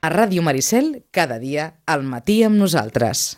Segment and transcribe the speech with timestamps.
[0.00, 3.34] A Ràdio Maricel, cada dia, al matí amb nosaltres.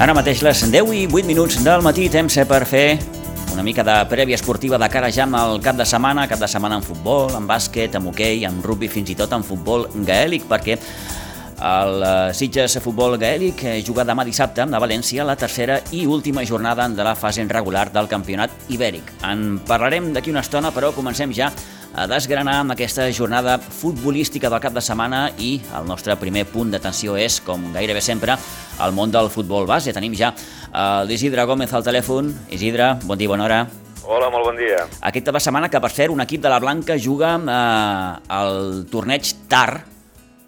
[0.00, 2.88] Ara mateix les 10 i 8 minuts del matí, temps per fer
[3.54, 6.48] una mica de prèvia esportiva de cara ja amb el cap de setmana, cap de
[6.50, 10.48] setmana en futbol, en bàsquet, en hoquei, en rugby, fins i tot en futbol gaèlic,
[10.50, 10.74] perquè
[11.64, 16.42] el eh, Sitges Futbol Gaèlic eh, juga demà dissabte a València la tercera i última
[16.44, 19.14] jornada de la fase regular del campionat ibèric.
[19.22, 21.52] En parlarem d'aquí una estona, però comencem ja
[21.94, 26.72] a desgranar amb aquesta jornada futbolística del cap de setmana i el nostre primer punt
[26.74, 28.34] d'atenció és, com gairebé sempre,
[28.82, 29.94] el món del futbol base.
[29.94, 32.32] Tenim ja uh, l'Isidre Gómez al telèfon.
[32.50, 33.62] Isidre, bon dia, bona hora.
[34.04, 34.82] Hola, molt bon dia.
[35.06, 38.82] Aquest cap de setmana que, per cert, un equip de la Blanca juga eh, al
[38.90, 39.78] torneig TAR,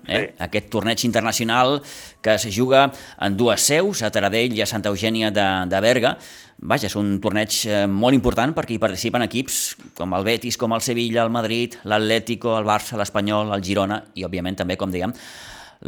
[0.07, 0.19] eh?
[0.19, 0.35] Sí.
[0.45, 1.81] aquest torneig internacional
[2.21, 2.91] que es juga
[3.21, 6.17] en dues seus, a Taradell i a Santa Eugènia de, de Berga.
[6.57, 9.59] Vaja, és un torneig eh, molt important perquè hi participen equips
[9.99, 14.25] com el Betis, com el Sevilla, el Madrid, l'Atlético, el Barça, l'Espanyol, el Girona i,
[14.25, 15.13] òbviament, també, com dèiem,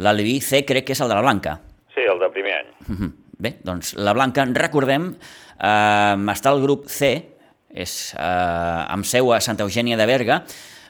[0.05, 1.57] l'Aleví C crec que és el de la Blanca.
[1.95, 2.71] Sí, el de primer any.
[2.85, 3.11] Mhm.
[3.39, 5.13] Bé, doncs la Blanca, recordem,
[5.57, 7.15] eh, està al grup C,
[7.69, 10.43] és eh, amb seu a Santa Eugènia de Berga,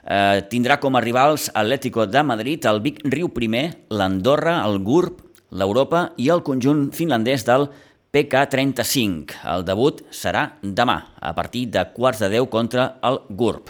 [0.03, 5.21] eh, tindrà com a rivals Atlético de Madrid, el Vic Riu Primer, l'Andorra, el GURB,
[5.51, 7.69] l'Europa i el conjunt finlandès del
[8.09, 9.37] PK35.
[9.53, 13.69] El debut serà demà, a partir de quarts de 10 contra el GURB.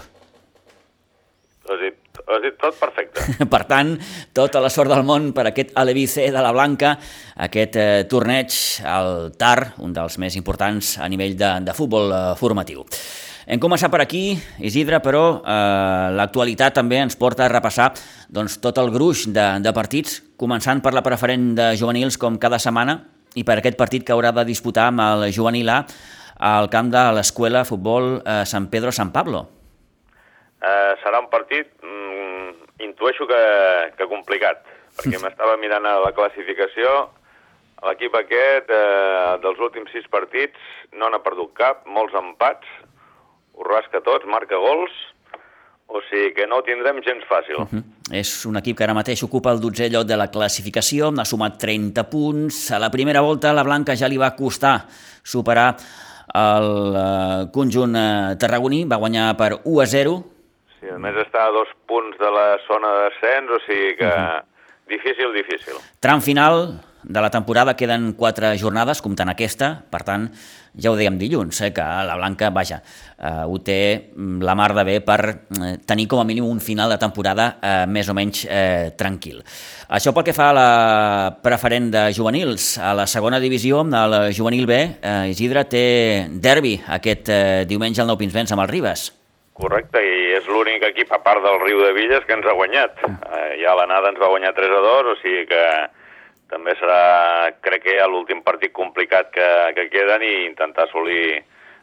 [1.70, 3.26] Has dit, has dit tot perfecte.
[3.54, 3.94] Per tant,
[4.34, 6.96] tota la sort del món per aquest Alevice de la Blanca,
[7.46, 8.56] aquest eh, torneig,
[8.88, 12.88] el TAR, un dels més importants a nivell de, de futbol eh, formatiu.
[13.50, 17.92] Hem començat per aquí, Isidre, però eh, l'actualitat també ens porta a repassar
[18.30, 22.62] doncs, tot el gruix de, de partits, començant per la preferent de juvenils com cada
[22.62, 23.02] setmana
[23.36, 25.84] i per aquest partit que haurà de disputar amb el juvenil A
[26.40, 29.46] al camp de l'Escola Futbol eh, San Pedro San Pablo.
[30.60, 33.44] Uh, serà un partit, mm, intueixo que,
[33.96, 34.66] que complicat,
[34.98, 37.10] perquè m'estava mirant a la classificació,
[37.88, 40.60] l'equip aquest, eh, dels últims sis partits,
[40.92, 42.68] no n'ha perdut cap, molts empats,
[43.56, 44.96] ho rasca tots, marca gols,
[45.90, 47.58] o sigui que no ho tindrem gens fàcil.
[47.58, 47.84] Uh -huh.
[48.12, 51.58] És un equip que ara mateix ocupa el 12è lloc de la classificació, ha sumat
[51.58, 52.72] 30 punts.
[52.72, 54.86] A la primera volta la Blanca ja li va costar
[55.24, 55.76] superar
[56.34, 60.24] el uh, conjunt uh, tarragoní, va guanyar per 1 a 0,
[60.80, 64.08] Sí, a més està a dos punts de la zona de descens, o sigui que
[64.08, 64.44] uh -huh.
[64.88, 65.76] difícil, difícil.
[66.00, 70.28] Tram final de la temporada queden quatre jornades, comptant aquesta, per tant,
[70.78, 72.78] ja ho dèiem dilluns, eh, que la Blanca, vaja,
[73.18, 76.94] eh, ho té la mar de bé per eh, tenir com a mínim un final
[76.94, 79.42] de temporada eh, més o menys eh, tranquil.
[79.90, 80.70] Això pel que fa a la
[81.42, 82.76] preferent de juvenils.
[82.78, 85.86] A la segona divisió, el juvenil B, eh, Isidre té
[86.30, 89.10] derbi aquest eh, diumenge al Nou Pinsbens amb el Ribes.
[89.60, 93.02] Correcte, i és l'únic equip, a part del Riu de Villes, que ens ha guanyat.
[93.02, 95.64] Eh, ja l'anada ens va guanyar 3 a 2, o sigui que
[96.50, 101.40] també serà, crec que, l'últim partit complicat que, que queden i intentar assolir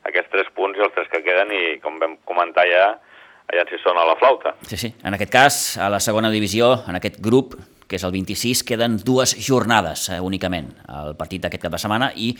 [0.06, 2.91] aquests 3 punts i els 3 que queden i, com vam comentar ja,
[3.53, 4.56] allà si sona la flauta.
[4.66, 4.93] Sí, sí.
[5.05, 7.56] En aquest cas, a la segona divisió, en aquest grup,
[7.87, 12.10] que és el 26, queden dues jornades eh, únicament, el partit d'aquest cap de setmana
[12.19, 12.32] i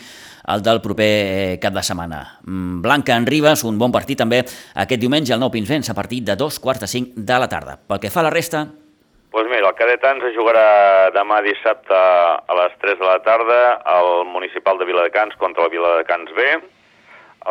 [0.51, 2.19] el del proper eh, cap de setmana.
[2.43, 6.25] Mm, Blanca en Ribes, un bon partit també aquest diumenge al Nou Pinsbens a partir
[6.27, 7.79] de dos quarts de cinc de la tarda.
[7.79, 8.67] Pel que fa a la resta...
[9.27, 14.23] Doncs mira, el Cadetans es jugarà demà dissabte a les 3 de la tarda al
[14.25, 16.45] Municipal de Viladecans contra el Viladecans B.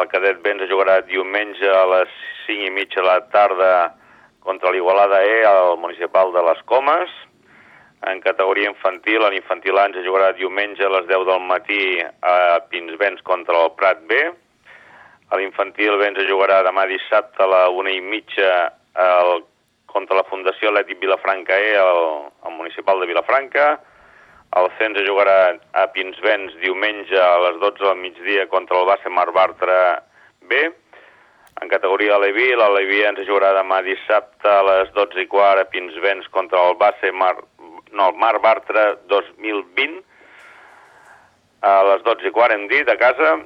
[0.00, 2.15] El Cadet B ens jugarà diumenge a les
[2.47, 3.70] 5 i mitja de la tarda
[4.41, 7.12] contra l'Igualada E al Municipal de les Comes
[8.06, 11.82] en categoria infantil, l'infantil A ens jugarà diumenge a les 10 del matí
[12.22, 12.36] a
[12.70, 14.22] Pinsbens contra el Prat B.
[15.28, 18.50] A l'infantil B ens jugarà demà dissabte a la una i mitja
[18.97, 19.44] el,
[19.96, 22.03] contra la Fundació Atlètic Vilafranca E al,
[22.44, 23.68] al municipal de Vilafranca.
[24.60, 25.38] El C ens jugarà
[25.72, 29.78] a Pinsbens diumenge a les 12 del migdia contra el Bassa Mar Bartra
[30.50, 30.60] B.
[31.62, 36.28] En categoria Aleví, l'Aleví ens jugarà demà dissabte a les 12 i quart a Pinsbens
[36.34, 37.34] contra el Bassa Mar
[37.97, 40.03] no, el Mar Bartra 2020,
[41.65, 43.38] a les 12 i quart hem dit, a casa.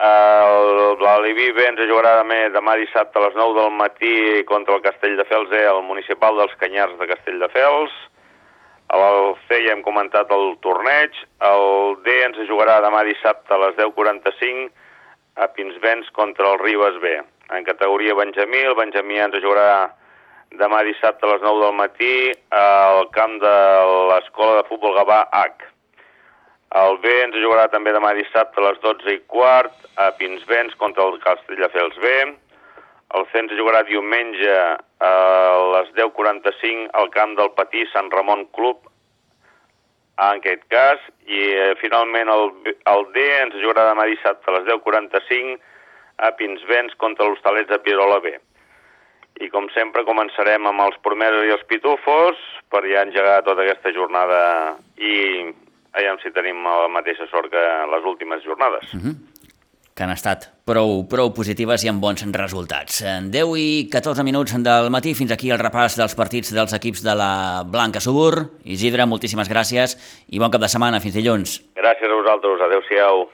[0.00, 4.12] L'Aliví B ens jugarà demà, demà dissabte a les 9 del matí
[4.48, 7.92] contra el Castelldefels E, al municipal dels Canyars de Castelldefels.
[8.96, 11.12] El C ja hem comentat el torneig.
[11.44, 14.70] El D ens jugarà demà dissabte a les 10.45
[15.36, 17.20] a Pinsbens contra el Ribes B.
[17.52, 19.90] En categoria Benjamí, el Benjamí ens jugarà
[20.58, 22.14] demà dissabte a les 9 del matí
[22.56, 23.56] al camp de
[24.10, 25.68] l'Escola de Futbol Gavà H.
[26.78, 31.08] El B ens jugarà també demà dissabte a les 12 i quart a Pinsbens contra
[31.08, 32.12] el Castelldefels B.
[33.18, 34.54] El C ens jugarà diumenge
[35.02, 35.14] a
[35.74, 38.86] les 10.45 al camp del Patí Sant Ramon Club
[40.20, 42.50] en aquest cas, i eh, finalment el,
[42.92, 45.56] el D ens jugarà demà dissabte a les 10.45
[46.20, 48.34] a Pinsbens contra l'Hostalets de Pirola B.
[49.40, 53.94] I com sempre començarem amb els promesos i els pitufos per ja engegar tota aquesta
[53.96, 54.42] jornada
[55.00, 55.16] i
[55.92, 58.94] aviam si tenim la mateixa sort que les últimes jornades.
[58.94, 59.40] Mm -hmm
[60.00, 63.02] que han estat prou, prou positives i amb bons resultats.
[63.04, 67.02] En 10 i 14 minuts del matí, fins aquí el repàs dels partits dels equips
[67.04, 68.46] de la Blanca Subur.
[68.64, 69.98] Isidre, moltíssimes gràcies
[70.32, 71.02] i bon cap de setmana.
[71.04, 71.58] Fins dilluns.
[71.76, 72.64] Gràcies a vosaltres.
[72.64, 73.26] Adéu-siau.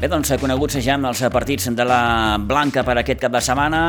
[0.00, 3.80] Bé, doncs, coneguts ja amb els partits de la Blanca per aquest cap de setmana,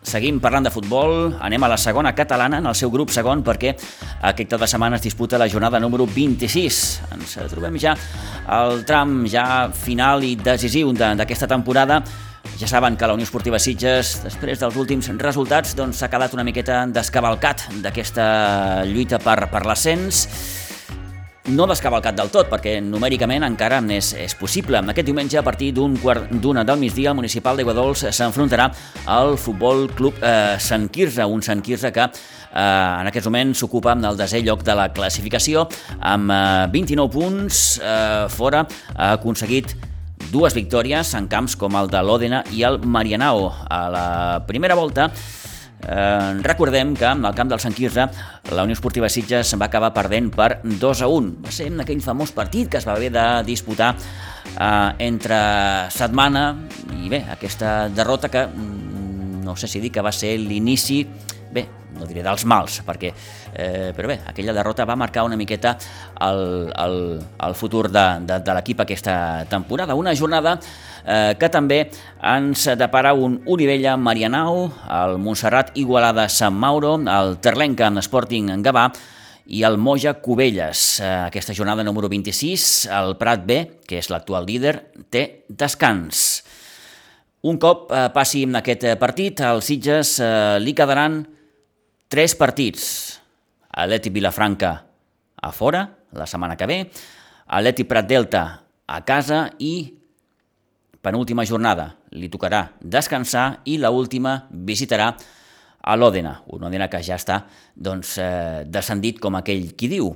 [0.00, 3.74] Seguim parlant de futbol, anem a la segona catalana, en el seu grup segon, perquè
[4.30, 6.78] aquest cap de setmana es disputa la jornada número 26.
[7.18, 7.92] Ens trobem ja
[8.48, 9.44] al tram ja
[9.76, 12.00] final i decisiu d'aquesta temporada.
[12.56, 16.38] Ja saben que la Unió Esportiva Sitges, després dels últims resultats, doncs, s'ha doncs, quedat
[16.38, 20.24] una miqueta descavalcat d'aquesta lluita per, per l'ascens
[21.50, 24.78] no descavalcat del tot, perquè numèricament encara és, és possible.
[24.92, 28.70] Aquest diumenge, a partir d'un quart d'una del migdia, el municipal d'Aiguadols s'enfrontarà
[29.06, 33.94] al Futbol Club eh, Sant Quirze, un Sant Quirze que eh, en aquest moment s'ocupa
[33.98, 35.66] del desè lloc de la classificació,
[36.00, 38.64] amb eh, 29 punts eh, fora,
[38.96, 39.74] ha aconseguit
[40.30, 43.48] dues victòries en camps com el de l'Òdena i el Marianao.
[43.66, 44.06] A la
[44.46, 45.08] primera volta,
[45.80, 48.06] Eh, recordem que al camp del Sant Quirze
[48.52, 51.32] la Unió Esportiva Sitges va acabar perdent per 2 a 1.
[51.46, 55.40] Va ser en aquell famós partit que es va haver de disputar eh, entre
[55.94, 56.44] setmana
[57.00, 61.02] i bé, aquesta derrota que mm, no sé si dir que va ser l'inici
[61.50, 61.66] bé,
[61.98, 63.10] no diré dels mals, perquè,
[63.54, 65.76] eh, però bé, aquella derrota va marcar una miqueta
[66.28, 66.96] el, el,
[67.46, 69.16] el futur de, de, de l'equip aquesta
[69.50, 69.96] temporada.
[69.98, 70.58] Una jornada
[71.04, 71.80] eh, que també
[72.22, 74.66] ens depara un Olivella Marianao,
[75.00, 78.90] el Montserrat Igualada Sant Mauro, el Terlenca Sporting Gavà
[79.50, 81.00] i el Moja Cubelles.
[81.00, 84.76] Eh, aquesta jornada número 26, el Prat B, que és l'actual líder,
[85.10, 86.42] té descans.
[87.42, 91.22] Un cop eh, passi en aquest partit, els Sitges eh, li quedaran
[92.10, 92.84] tres partits.
[93.70, 94.74] Atleti Vilafranca
[95.40, 96.78] a fora, la setmana que ve,
[97.46, 98.44] Atleti Prat Delta
[98.90, 99.99] a casa i
[101.02, 105.14] penúltima jornada li tocarà descansar i la última visitarà
[105.80, 107.44] a l'Òdena, un Òdena que ja està
[107.74, 110.10] doncs, eh, descendit com aquell qui diu.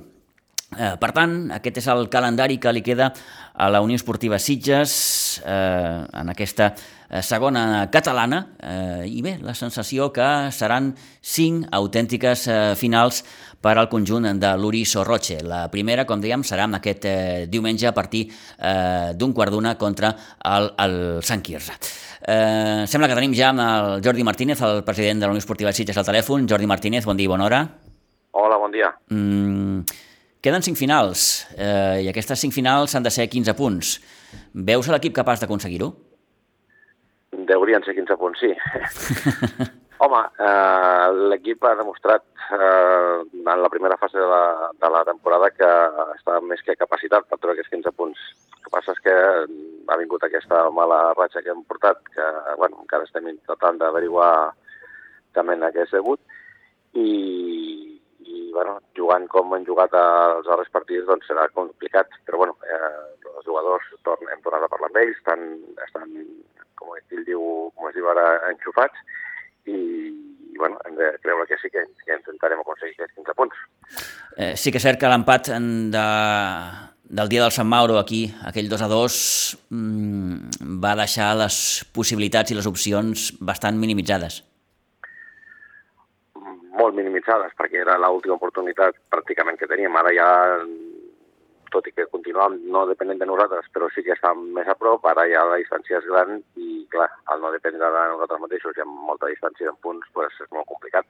[0.75, 3.11] Eh, per tant, aquest és el calendari que li queda
[3.53, 9.53] a la Unió Esportiva Sitges eh, en aquesta eh, segona catalana eh, i bé, la
[9.55, 10.91] sensació que seran
[11.21, 13.23] cinc autèntiques eh, finals
[13.65, 15.39] per al conjunt de l'Uri Sorroche.
[15.41, 20.11] La primera, com dèiem, serà aquest eh, diumenge a partir eh, d'un quart d'una contra
[20.45, 21.73] el, el Sant Quirze.
[22.21, 25.73] Eh, sembla que tenim ja amb el Jordi Martínez, el president de la Unió Esportiva
[25.73, 26.45] Sitges, al telèfon.
[26.45, 27.63] Jordi Martínez, bon dia i bona hora.
[28.37, 28.91] Hola, bon dia.
[29.09, 29.81] Mm,
[30.45, 33.95] Queden cinc finals, eh, i aquestes cinc finals han de ser 15 punts.
[34.53, 35.89] Veus l'equip capaç d'aconseguir-ho?
[37.49, 38.53] Deurien ser 15 punts, sí.
[40.05, 45.49] Home, eh, l'equip ha demostrat eh, en la primera fase de la, de la temporada
[45.51, 45.69] que
[46.15, 48.21] està més que capacitat per treure aquests 15 punts.
[48.55, 52.29] El que passa és que ha vingut aquesta mala ratxa que hem portat, que
[52.61, 54.31] bueno, encara estem intentant d'averiguar
[55.37, 56.21] també en què és degut,
[56.95, 57.09] i,
[58.23, 62.93] i bueno, jugant com hem jugat als darrers partits doncs serà complicat, però bueno, eh,
[63.35, 65.43] els jugadors torn, hem tornat a parlar amb ells, estan,
[65.83, 66.13] estan
[66.79, 67.43] com ell diu,
[67.75, 69.03] com es diu ara, enxufats,
[69.65, 69.77] i,
[70.55, 73.61] i bueno, hem de creure que sí que, que intentarem aconseguir aquests 15 punts.
[74.37, 76.07] Eh, sí que és cert que l'empat de,
[77.19, 79.21] del dia del Sant Mauro aquí, aquell 2 a 2,
[79.75, 81.57] mmm, va deixar les
[81.95, 84.43] possibilitats i les opcions bastant minimitzades
[86.75, 89.95] molt minimitzades, perquè era l'última oportunitat pràcticament que teníem.
[89.95, 90.27] Ara ja,
[91.75, 95.05] tot i que continuàvem no depenent de nosaltres, però sí que estàvem més a prop,
[95.11, 98.83] ara ja la distància és gran i, clar, al no dependre de nosaltres mateixos i
[98.85, 101.07] amb molta distància en punts, pues, és molt complicat.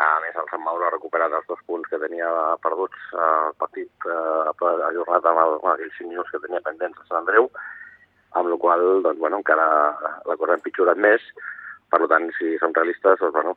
[0.00, 2.28] A més, el Sant Mauro ha recuperat els dos punts que tenia
[2.64, 7.08] perduts al partit eh, ajornat amb, el, amb aquells 5 minuts que tenia pendents a
[7.10, 7.50] Sant Andreu,
[8.40, 9.66] amb la qual doncs, bueno, encara
[10.30, 11.26] la cosa ha empitjorat més,
[11.90, 13.56] per tant, si som realistes, doncs, bueno,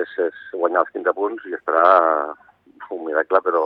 [0.00, 1.86] és, és guanyar els 15 punts i esperar
[2.90, 3.64] un miracle, però,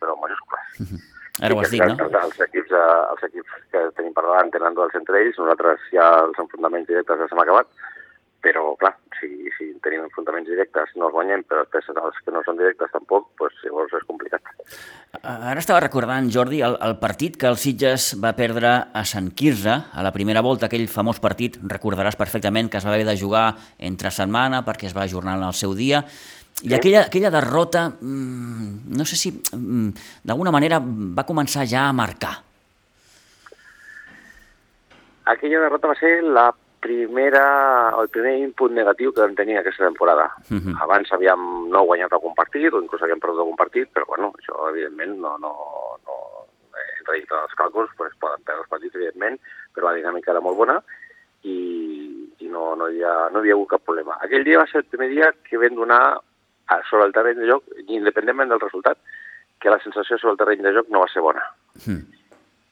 [0.00, 1.19] però majúscules.
[1.40, 2.08] Ara ho has dit, no?
[2.22, 6.10] Els equips, eh, els equips que tenim per davant tenen duels entre ells, nosaltres ja
[6.24, 7.70] els enfrontaments directes ja s'han acabat,
[8.44, 12.42] però, clar, si, si tenim enfrontaments directes no els guanyem, però després els que no
[12.46, 14.52] són directes tampoc, doncs llavors és complicat.
[15.20, 19.76] Ara estava recordant, Jordi, el, el partit que el Sitges va perdre a Sant Quirze,
[19.92, 23.46] a la primera volta, aquell famós partit, recordaràs perfectament que es va haver de jugar
[23.78, 26.04] entre setmana perquè es va ajornar en el seu dia,
[26.62, 29.90] i aquella, aquella derrota, mmm, no sé si mmm,
[30.24, 32.34] d'alguna manera va començar ja a marcar.
[35.30, 36.50] Aquella derrota va ser la
[36.80, 40.30] primera, el primer input negatiu que vam tenir aquesta temporada.
[40.50, 40.76] Uh -huh.
[40.82, 44.68] Abans havíem no guanyat algun partit, o inclús havíem perdut algun partit, però bueno, això
[44.70, 45.52] evidentment no, no,
[46.06, 46.14] no
[46.74, 49.38] he traït els càlculs, pues, poden perdre els partits, evidentment,
[49.74, 50.82] però la dinàmica era molt bona
[51.42, 54.16] i, i no, no, hi ha, no hi havia hagut cap problema.
[54.20, 56.20] Aquell dia va ser el primer dia que vam donar
[56.90, 58.98] sobre el terreny de joc, independentment del resultat,
[59.60, 61.44] que la sensació sobre el terreny de joc no va ser bona.
[61.86, 62.20] Mm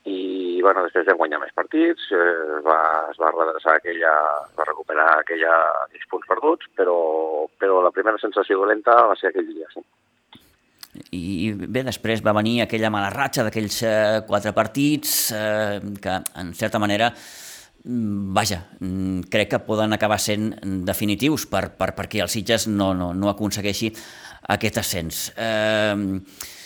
[0.09, 2.25] i bueno, després vam guanyar més partits, eh,
[2.59, 2.78] es, va,
[3.12, 4.12] es va redreçar aquella,
[4.49, 6.99] es va recuperar aquella, aquells punts perduts, però,
[7.61, 9.85] però la primera sensació dolenta va ser aquell dia, sí.
[11.14, 16.55] I bé, després va venir aquella mala ratxa d'aquells eh, quatre partits eh, que, en
[16.59, 17.48] certa manera, mm,
[17.85, 20.53] vaja, mm, crec que poden acabar sent
[20.85, 23.93] definitius per, per, perquè el Sitges no, no, no aconsegueixi
[24.49, 25.29] aquest ascens.
[25.37, 26.57] Eh,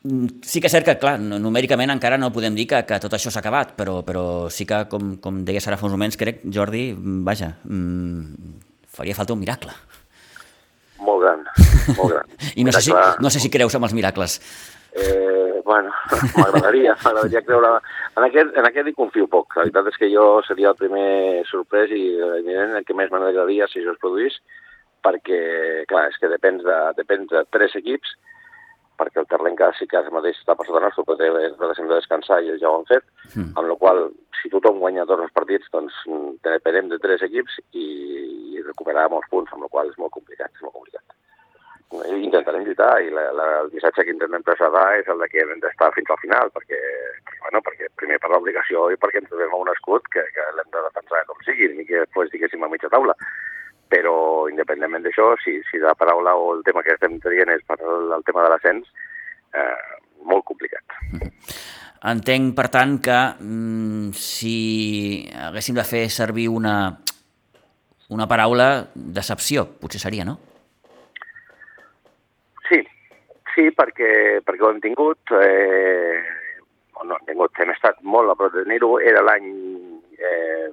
[0.00, 3.12] Mm, sí que és cert que, clar, numèricament encara no podem dir que, que tot
[3.12, 6.40] això s'ha acabat, però, però sí que, com, com deies ara fa uns moments, crec,
[6.48, 8.54] Jordi, mm, vaja, mmm,
[8.96, 9.74] faria falta un miracle.
[11.04, 11.44] Molt gran,
[11.98, 12.32] molt gran.
[12.60, 14.38] I no sé, si, no sé si creus en els miracles.
[14.92, 15.92] Eh, bueno,
[16.36, 17.76] m'agradaria, m'agradaria creure...
[18.16, 19.54] En aquest, en aquest hi confio poc.
[19.56, 22.02] La veritat és que jo seria el primer sorprès i
[22.40, 24.40] evident el que més m'agradaria si això es produís,
[25.04, 25.40] perquè,
[25.90, 28.18] clar, és que depèn de, depèn de tres equips
[29.00, 31.96] perquè el Terlenca sí que ara mateix està per sota nostre, però nosaltres hem de
[31.96, 33.54] descansar i ja ho han fet, mm.
[33.56, 34.02] amb la qual
[34.40, 35.96] si tothom guanya tots els partits, doncs
[36.44, 37.86] depenem de tres equips i,
[38.56, 41.16] i recuperar molts punts, amb la qual és molt complicat, és molt complicat.
[41.90, 45.62] Intentarem lluitar i la, la, el missatge que intentem traslladar és el de que hem
[45.62, 46.78] d'estar fins al final, perquè,
[47.26, 50.70] perquè, bueno, perquè primer per l'obligació i perquè ens trobem un escut que, que l'hem
[50.70, 53.16] de defensar com sigui, ni que després diguéssim a mitja taula
[53.90, 57.80] però independentment d'això, si, si la paraula o el tema que estem dient és per
[57.82, 58.86] el, el tema de l'ascens,
[59.50, 59.96] eh,
[60.30, 60.94] molt complicat.
[62.10, 66.76] Entenc, per tant, que mm, si haguéssim de fer servir una,
[68.14, 70.38] una paraula, decepció, potser seria, no?
[72.70, 72.80] Sí,
[73.54, 76.20] sí, perquè, perquè ho hem tingut, eh,
[77.04, 79.48] no, hem tingut, hem estat molt a prop de tenir-ho, era l'any
[80.18, 80.68] eh,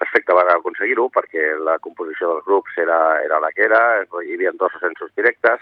[0.00, 4.54] perfecte per aconseguir-ho, perquè la composició dels grups era, era la que era, hi havia
[4.60, 5.60] dos ascensos directes,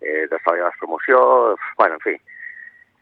[0.00, 2.16] eh, desfallades promoció, bueno, en fi.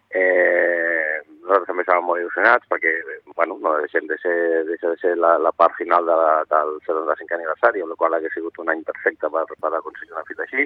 [0.08, 2.94] Eh, nosaltres també estàvem molt il·lusionats perquè
[3.36, 6.16] bueno, no deixem de ser, deixa de ser la, la part final de
[6.48, 10.24] del 75 aniversari, amb la qual hauria sigut un any perfecte per, per aconseguir una
[10.30, 10.64] fita així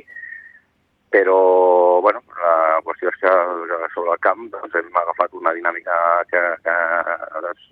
[1.12, 3.32] però bueno, la qüestió és que
[3.92, 5.96] sobre el camp doncs, hem agafat una dinàmica
[6.30, 6.76] que, que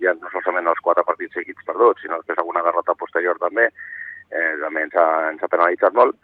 [0.03, 3.65] ja no solament els quatre partits seguits perduts, sinó que és alguna derrota posterior també,
[4.29, 6.15] eh, també ens ha, ens ha penalitzat molt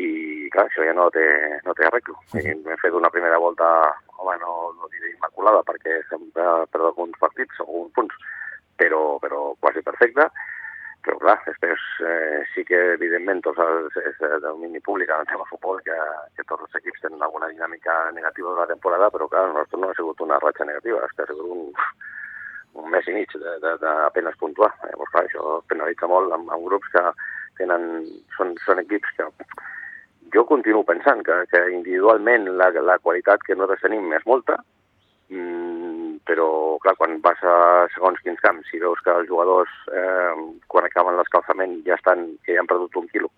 [0.00, 1.26] i clar, això ja no té,
[1.64, 2.16] no té arreglo.
[2.32, 2.40] Sí.
[2.44, 3.68] Hem fet una primera volta,
[4.16, 8.16] home, no, no diré immaculada perquè sempre perdut alguns partits, alguns punts,
[8.80, 10.30] però, però quasi perfecta,
[11.06, 15.28] però clar, després eh, sí que evidentment tots els, és de domini públic en el
[15.30, 15.94] tema futbol que,
[16.34, 19.92] que tots els equips tenen alguna dinàmica negativa de la temporada, però clar, nostre no
[19.92, 21.70] ha sigut una ratxa negativa, és que ha sigut un,
[22.82, 24.72] un mes i mig d'apenes puntuar.
[24.82, 27.04] Llavors, clar, això penalitza molt amb, amb grups que
[27.62, 27.86] tenen,
[28.36, 29.30] són, són equips que
[30.34, 34.58] jo continuo pensant que, que individualment la, la qualitat que nosaltres tenim és molta,
[35.30, 35.95] mm,
[36.26, 37.56] però clar, quan vas a
[37.94, 40.34] segons quins camps i veus que els jugadors eh,
[40.66, 43.30] quan acaben l'escalfament ja estan, que ja han perdut un quilo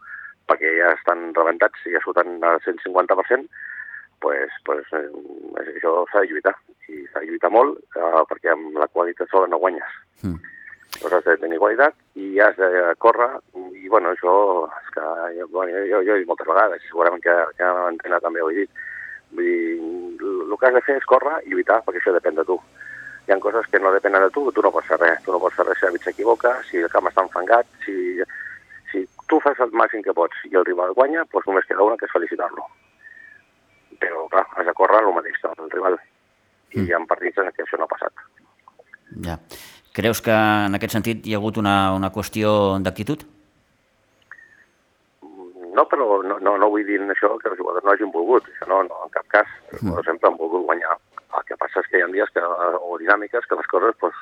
[0.48, 3.50] perquè ja estan rebentats i ja surten al 150%,
[4.24, 5.10] pues, pues, eh,
[5.74, 6.54] això s'ha de lluitar.
[6.88, 9.98] I s'ha de lluitar molt eh, perquè amb la qualitat sola no guanyes.
[10.24, 10.40] Mm.
[10.96, 13.28] Llavors has de tenir qualitat i has de córrer
[13.76, 14.32] i bueno, això
[14.80, 15.04] és que
[15.36, 18.62] jo, jo, jo, jo he dit moltes vegades, segurament que, que l'antena també ho he
[18.62, 18.86] dit,
[19.28, 19.76] Vull dir,
[20.48, 22.58] el que has de fer és córrer i lluitar, perquè això depèn de tu.
[23.28, 25.22] Hi ha coses que no depenen de tu, tu no pots fer res.
[25.24, 27.96] Tu no pots fer res si el s'equivoca, si el camp està enfangat, si,
[28.90, 31.98] si tu fas el màxim que pots i el rival guanya, doncs només queda una
[32.00, 32.64] que és felicitar-lo.
[34.00, 35.98] Però, clar, has de córrer el mateix el rival.
[36.72, 36.86] I mm.
[36.86, 38.24] hi ha partits en què això no ha passat.
[39.24, 39.36] Ja.
[39.98, 43.24] Creus que en aquest sentit hi ha hagut una, una qüestió d'actitud?
[45.78, 48.66] No, però no, no, no vull dir això que els jugadors no hagin volgut, això
[48.66, 49.50] no, no en cap cas.
[49.70, 50.96] Els jugadors sempre han volgut guanyar.
[51.38, 54.16] El que passa és que hi ha dies que, o dinàmiques que les coses pues,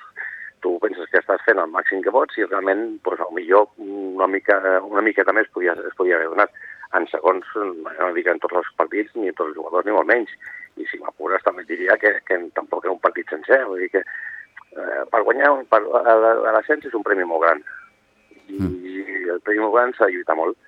[0.60, 4.58] tu penses que estàs fent el màxim que pots i realment pues, millor una, mica,
[4.84, 6.60] una miqueta més podia, es podia haver donat
[6.98, 10.36] en segons, no dic en tots els partits, ni tots els jugadors, ni molt menys.
[10.76, 14.04] I si m'apures també diria que, que tampoc era un partit sencer, vull dir que
[14.04, 17.64] eh, per guanyar per, a, a l'ascens és un premi molt gran.
[18.44, 18.78] I, mm.
[18.92, 20.65] i el premi molt gran s'ha de lluitar molt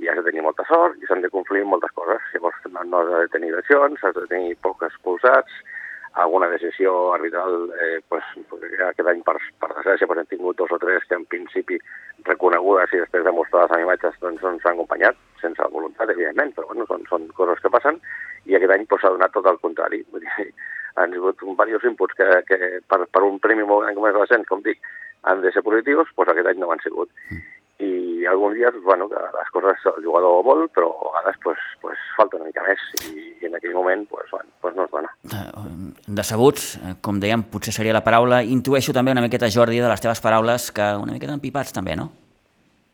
[0.00, 2.24] i has de tenir molta sort i s'han de complir moltes coses.
[2.34, 5.60] Llavors no, has de tenir lesions, has de tenir pocs expulsats,
[6.14, 8.24] alguna decisió arbitral eh, pues,
[8.88, 11.78] aquest any, per, per desgràcia, pues, hem tingut dos o tres que en principi
[12.26, 16.88] reconegudes i després demostrades amb imatges doncs, ens han acompanyat, sense voluntat, evidentment, però bueno,
[16.90, 18.00] són, són coses que passen,
[18.48, 20.02] i aquest any s'ha pues, donat tot el contrari.
[20.10, 20.50] Vull dir,
[20.98, 22.58] han sigut diversos inputs que, que
[22.90, 24.82] per, per un premi molt gran com és l'ascens, com dic,
[25.30, 27.12] han de ser positius, doncs aquest any no han sigut.
[27.30, 27.59] Mm
[28.60, 32.50] dies, bueno, que les coses el jugador vol, però a vegades pues, pues, falta una
[32.50, 35.12] mica més i, i en aquell moment pues, bueno, pues no es dona.
[35.24, 38.42] Eh, decebuts, eh, com dèiem, potser seria la paraula.
[38.44, 42.10] Intueixo també una miqueta, Jordi, de les teves paraules, que una miqueta empipats també, no?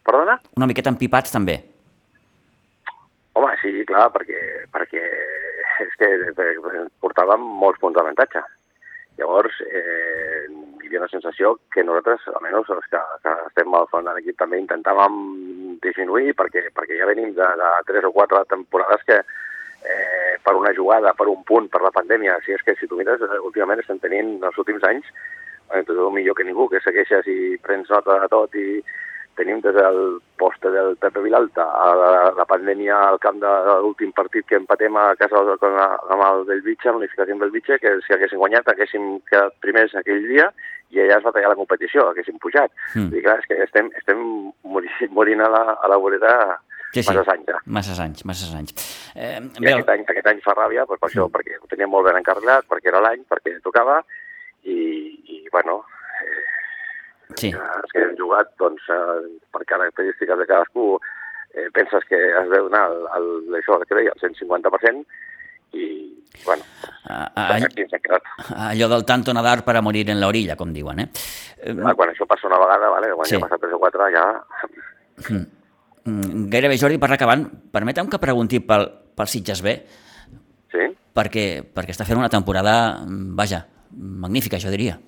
[0.07, 0.39] Perdona?
[0.57, 1.59] Una miqueta empipats també.
[3.37, 4.39] Home, sí, clar, perquè,
[4.73, 5.03] perquè
[5.85, 6.13] és que
[7.03, 8.45] portàvem molts punts d'avantatge.
[9.19, 10.47] Llavors, eh,
[10.87, 14.37] hi havia una sensació que nosaltres, almenys els que, que estem al front de l'equip,
[14.39, 15.17] també intentàvem
[15.83, 20.73] disminuir perquè, perquè ja venim de, de tres o quatre temporades que eh, per una
[20.77, 23.83] jugada, per un punt, per la pandèmia, si és que si tu mires, eh, últimament
[23.83, 25.11] estem tenint els últims anys,
[25.75, 28.81] eh, tu millor que ningú, que segueixes i prens nota de tot i,
[29.37, 33.75] tenim des del poste del Pepe Vilalta a la, la pandèmia al camp de, de
[33.85, 38.17] l'últim partit que empatem a casa amb, amb el Bellvitge, l'unificació amb Bellvitge, que si
[38.17, 40.49] haguéssim guanyat haguéssim quedat primers aquell dia
[40.95, 42.73] i allà es va tallar la competició, haguéssim pujat.
[42.95, 43.11] Mm.
[43.17, 44.23] I clar, és que estem, estem
[44.63, 46.37] morint, morint a la, a la vorera
[46.93, 47.09] sí, sí.
[47.09, 47.59] masses anys ja.
[47.79, 48.87] Masses anys, masses anys.
[49.15, 51.35] Eh, I aquest, any, aquest any fa ràbia doncs per això, mm.
[51.35, 54.01] perquè ho teníem molt ben encarregat, perquè era l'any, perquè tocava,
[54.67, 54.79] i,
[55.33, 55.83] i bueno,
[57.35, 57.53] sí.
[57.53, 60.89] els que hem jugat, doncs, eh, per característiques de cadascú,
[61.55, 65.05] eh, penses que has de donar el, el, això que deia, el 150%,
[65.73, 65.87] i,
[66.45, 66.63] bueno,
[67.05, 71.09] a, a, allò del tanto nadar para morir en la orilla, com diuen, eh?
[71.83, 73.13] Ah, quan això passa una vegada, vale?
[73.15, 73.37] quan sí.
[73.37, 74.27] ja passa 3 o 4, ja...
[75.31, 75.43] Mm.
[76.05, 76.47] mm.
[76.53, 79.75] Gairebé, Jordi, per acabant, permetem que pregunti pel, pel Sitges B,
[80.73, 80.89] sí?
[81.17, 83.65] perquè, perquè està fent una temporada, vaja,
[83.97, 84.99] magnífica, jo diria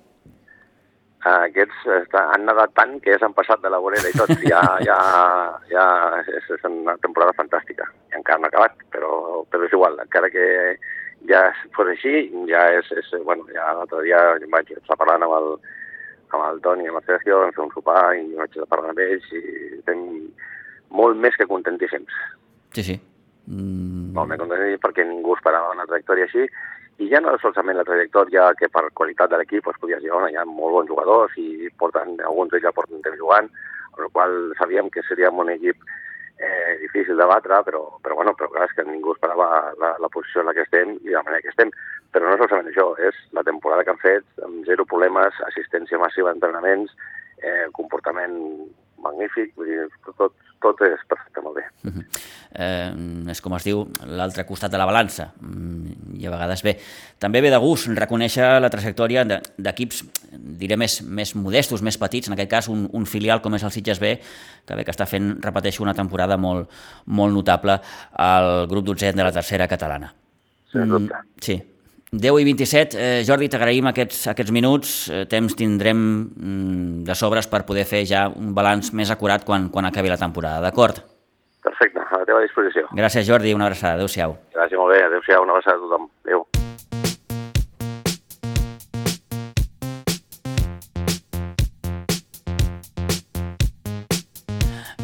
[1.27, 4.31] aquests està, han nedat tant que ja s'han passat de la vorera i tot.
[4.47, 4.97] Ja, ja,
[5.71, 5.85] ja
[6.21, 7.87] és, és una temporada fantàstica.
[8.17, 9.99] Encara no ha acabat, però, però és igual.
[10.01, 10.45] Encara que
[11.29, 11.43] ja
[11.75, 12.89] fos així, ja és...
[12.95, 14.21] és bueno, ja l'altre dia
[14.53, 15.51] vaig estar parlant amb el,
[16.35, 18.95] amb el Toni i amb el Sergio, vam fer un sopar i vaig estar parlant
[18.95, 19.43] amb ells i
[19.79, 20.03] estem
[20.95, 22.17] molt més que contentíssims.
[22.75, 22.99] Sí, sí.
[23.49, 24.11] Mm.
[24.17, 26.45] Molt més contentíssims perquè ningú esperava una trajectòria així
[26.99, 30.35] i ja no solament la trajectòria que per qualitat de l'equip doncs, podies dir, hi
[30.35, 33.47] ha molt bons jugadors i porten, alguns d'ells ja porten temps jugant,
[33.93, 35.79] amb la qual sabíem que seríem un equip
[36.39, 40.09] eh, difícil de batre, però, però, bueno, però clar, és que ningú esperava la, la
[40.13, 41.71] posició en la que estem i la manera que estem.
[42.09, 45.99] Però no és solament això, és la temporada que han fet, amb zero problemes, assistència
[46.01, 46.95] massiva a entrenaments,
[47.43, 48.39] eh, comportament
[49.03, 51.63] magnífic, vull dir, tot, tot és perfecte, molt bé.
[51.83, 52.05] Uh -huh.
[52.51, 56.77] eh, és com es diu l'altre costat de la balança, mm, i a vegades bé.
[57.17, 59.23] També ve de gust reconèixer la trajectòria
[59.57, 63.63] d'equips, diré, més, més modestos, més petits, en aquest cas un, un filial com és
[63.63, 64.19] el Sitges B,
[64.65, 66.69] que bé que està fent, repeteixo, una temporada molt,
[67.05, 67.79] molt notable
[68.13, 70.13] al grup 12 de la tercera catalana.
[70.71, 71.13] Sens dubte.
[71.13, 71.78] Mm, sí,
[72.11, 77.45] 10 i 27, eh, Jordi, t'agraïm aquests, aquests minuts, eh, temps tindrem mm, de sobres
[77.45, 81.03] per poder fer ja un balanç més acurat quan, quan acabi la temporada, d'acord?
[81.61, 82.87] Perfecte, a la teva disposició.
[82.97, 84.39] Gràcies, Jordi, una abraçada, adeu-siau.
[84.57, 86.09] Gràcies, molt bé, adeu-siau, una abraçada a tothom.
[86.25, 86.48] Adéu.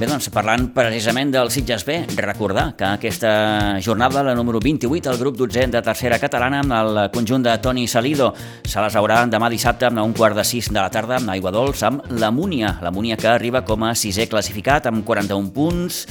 [0.06, 5.18] Bé, doncs, parlant precisament del Sitges B, recordar que aquesta jornada, la número 28, el
[5.18, 8.28] grup 12 de tercera catalana, amb el conjunt de Toni Salido,
[8.62, 11.50] se les haurà demà dissabte a un quart de sis de la tarda amb Aigua
[11.50, 16.04] Dols, amb la Múnia, la Múnia que arriba com a sisè classificat amb 41 punts,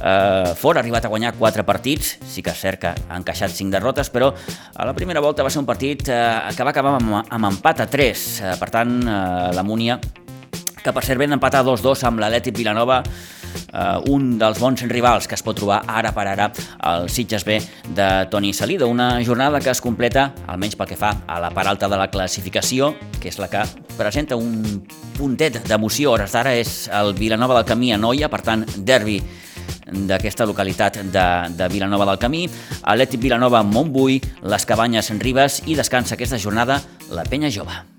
[0.00, 3.52] eh, fora ha arribat a guanyar 4 partits, sí que és cert que ha encaixat
[3.52, 4.32] 5 derrotes, però
[4.72, 7.84] a la primera volta va ser un partit eh, que va acabar amb, amb empat
[7.84, 10.00] a 3, eh, per tant, eh, la Múnia
[10.88, 15.36] que per cert ven empatar 2-2 amb l'Atlètic Vilanova, eh, un dels bons rivals que
[15.36, 16.46] es pot trobar ara per ara
[16.80, 17.58] al Sitges B
[17.94, 18.88] de Toni Salido.
[18.88, 22.08] Una jornada que es completa, almenys pel que fa a la part alta de la
[22.08, 23.66] classificació, que és la que
[23.98, 24.80] presenta un
[25.18, 26.14] puntet d'emoció.
[26.14, 29.20] Hores d'ara és el Vilanova del Camí a Noia, per tant, derbi
[30.08, 32.46] d'aquesta localitat de, de Vilanova del Camí,
[32.80, 36.80] Atlètic Vilanova Montbui, les Cabanyes Ribes i descansa aquesta jornada
[37.12, 37.97] la Penya Jove.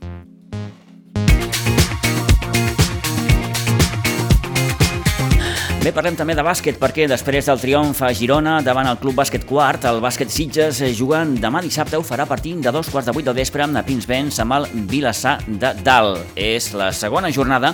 [5.90, 9.42] Bé, parlem també de bàsquet perquè després del triomf a Girona davant el Club Bàsquet
[9.50, 13.26] Quart, el bàsquet Sitges jugant demà dissabte ho farà partint de dos quarts de vuit
[13.26, 16.36] del vespre amb Pinsbens amb el Vilassar de Dalt.
[16.38, 17.72] És la segona jornada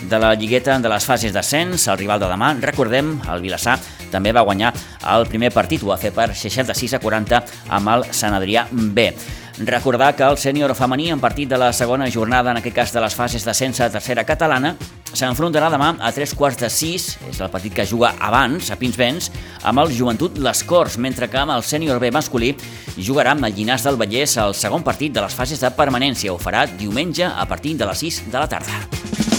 [0.00, 3.76] de la lligueta de les fases d'ascens, el rival de demà, recordem, el Vilassar
[4.08, 4.72] també va guanyar
[5.12, 9.10] el primer partit, ho va fer per 66 a 40 amb el Sant Adrià B.
[9.58, 13.00] Recordar que el sènior femení en partit de la segona jornada, en aquest cas de
[13.02, 14.76] les fases d'ascens a tercera catalana,
[15.10, 19.32] s'enfrontarà demà a tres quarts de sis, és el partit que juga abans, a Pinsbens,
[19.66, 22.52] amb el Joventut Les Corts, mentre que amb el sènior B masculí
[22.96, 26.30] jugarà amb el Llinàs del Vallès el segon partit de les fases de permanència.
[26.32, 29.37] Ho farà diumenge a partir de les 6 de la tarda.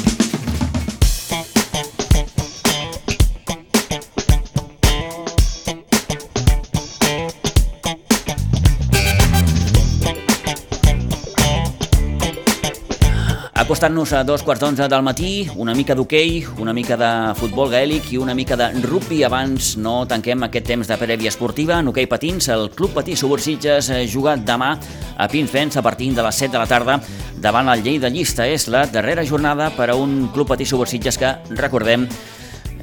[13.69, 18.07] Acostant-nos a dos quarts d'onze del matí, una mica d'hoquei, una mica de futbol gaèlic
[18.09, 19.19] i una mica de rugby.
[19.21, 21.77] Abans no tanquem aquest temps de prèvia esportiva.
[21.77, 26.41] En hoquei patins, el Club Patí Subursitges juga demà a Pinsbens a partir de les
[26.41, 26.97] 7 de la tarda
[27.37, 28.49] davant el Llei de Llista.
[28.49, 32.09] És la darrera jornada per a un Club Patí Subursitges que, recordem,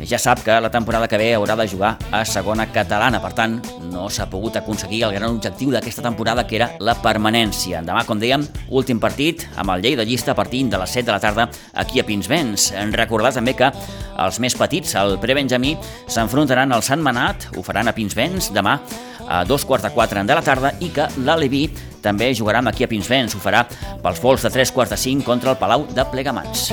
[0.04, 3.56] ja sap que la temporada que ve haurà de jugar a segona catalana, per tant,
[3.92, 7.80] no s'ha pogut aconseguir el gran objectiu d'aquesta temporada, que era la permanència.
[7.86, 11.14] Demà, com dèiem, últim partit amb el llei de llista partint de les 7 de
[11.14, 12.72] la tarda aquí a Pinsbens.
[12.92, 13.72] Recordar també que
[14.20, 18.78] els més petits, el prebenjamí, s'enfrontaran al Sant Manat, ho faran a Pinsbens demà
[19.26, 21.66] a dos quarts de quatre de la tarda i que l'Aleví
[22.02, 23.66] també jugarà aquí a Pinsbens, ho farà
[24.02, 26.70] pels vols de tres quarts de cinc contra el Palau de Plegamans.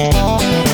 [0.00, 0.69] I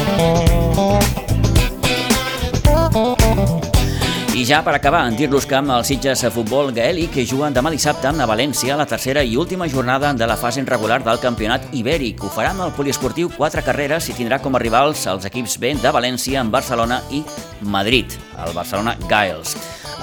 [4.47, 8.77] ja per acabar, dir-los que amb el Sitges Futbol Gaèlic juguen demà dissabte a València
[8.79, 12.23] la tercera i última jornada de la fase regular del campionat ibèric.
[12.23, 15.75] Ho farà amb el poliesportiu quatre carreres i tindrà com a rivals els equips B
[15.83, 17.25] de València, en Barcelona i
[17.63, 18.07] Madrid,
[18.47, 19.57] el Barcelona Giles.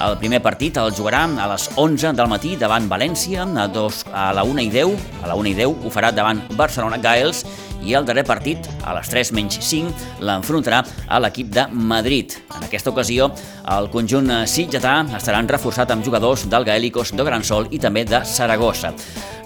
[0.03, 4.33] El primer partit el jugarà a les 11 del matí davant València, a, dos, a
[4.35, 7.45] la 1 i 10, a la 1 i 10 ho farà davant Barcelona Giles
[7.81, 12.37] i el darrer partit, a les 3 menys 5, l'enfrontarà a l'equip de Madrid.
[12.55, 13.31] En aquesta ocasió,
[13.75, 18.23] el conjunt sitgetà estarà reforçat amb jugadors del Gaèlicos de Gran Sol i també de
[18.25, 18.93] Saragossa.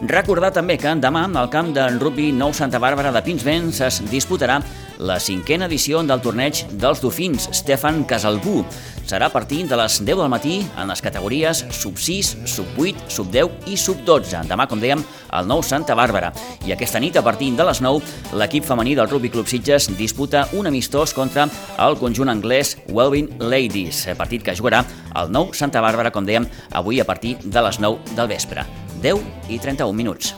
[0.02, 4.60] Recordar també que demà al camp de rugby Nou Santa Bàrbara de Pinsbens es disputarà
[5.00, 8.64] la cinquena edició del torneig dels Dofins Stefan Casalbú.
[9.08, 13.78] Serà a partir de les 10 del matí en les categories sub-6, sub-8, sub-10 i
[13.80, 14.42] sub-12.
[14.50, 15.00] Demà, com dèiem,
[15.32, 16.34] el nou Santa Bàrbara.
[16.68, 18.04] I aquesta nit, a partir de les 9,
[18.36, 21.48] l'equip femení del Rugby Club Sitges disputa un amistós contra
[21.86, 24.84] el conjunt anglès Welvin Ladies, partit que jugarà
[25.16, 28.68] el nou Santa Bàrbara, com dèiem, avui a partir de les 9 del vespre.
[29.00, 30.36] 10 i 31 minuts.